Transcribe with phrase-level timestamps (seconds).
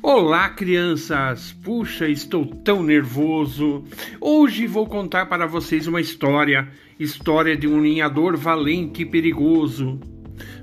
[0.00, 1.52] Olá, crianças!
[1.52, 3.84] Puxa, estou tão nervoso.
[4.20, 6.68] Hoje vou contar para vocês uma história,
[6.98, 10.00] história de um linhador valente e perigoso.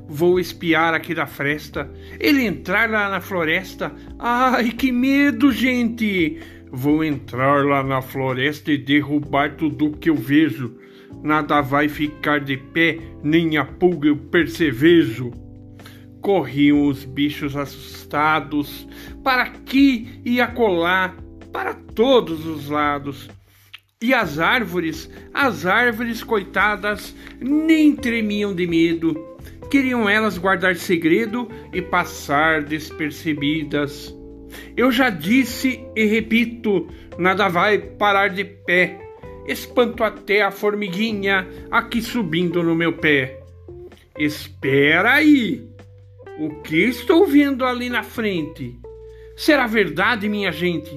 [0.08, 1.90] Vou espiar aqui da fresta,
[2.20, 3.94] ele entrar lá na floresta.
[4.18, 6.40] Ai, que medo, gente!
[6.72, 10.76] Vou entrar lá na floresta e derrubar tudo que eu vejo.
[11.24, 15.49] Nada vai ficar de pé, nem a pulga eu percevejo.
[16.22, 18.88] Corriam os bichos assustados,
[19.24, 21.16] para aqui e acolá,
[21.52, 23.30] para todos os lados.
[24.02, 29.14] E as árvores, as árvores coitadas, nem tremiam de medo.
[29.70, 34.16] Queriam elas guardar segredo e passar despercebidas.
[34.76, 38.98] Eu já disse e repito: nada vai parar de pé.
[39.46, 43.42] Espanto até a formiguinha aqui subindo no meu pé.
[44.18, 45.68] Espera aí!
[46.40, 48.80] O que estou vendo ali na frente?
[49.36, 50.90] Será verdade, minha gente?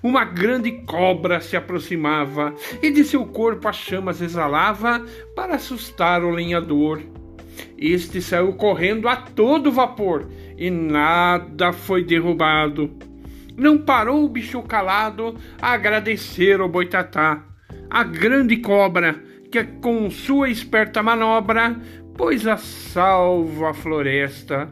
[0.00, 6.30] Uma grande cobra se aproximava e de seu corpo as chamas exalava para assustar o
[6.30, 7.02] lenhador.
[7.76, 12.88] Este saiu correndo a todo vapor e nada foi derrubado.
[13.56, 17.44] Não parou o bicho calado a agradecer ao boitatá,
[17.90, 21.76] a grande cobra que com sua esperta manobra
[22.16, 24.70] pois a salva floresta.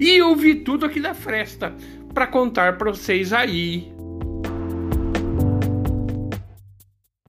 [0.00, 1.74] E eu vi tudo aqui da fresta
[2.12, 3.92] para contar para vocês aí.